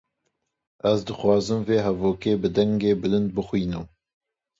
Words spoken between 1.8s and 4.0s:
hevokê bi dengê bilind bixwînim